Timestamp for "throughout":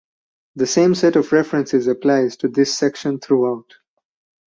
3.19-3.75